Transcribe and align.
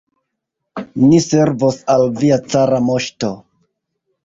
Ni 1.01 1.19
servos 1.25 1.77
al 1.97 2.07
via 2.23 2.41
cara 2.55 2.83
moŝto! 2.91 3.33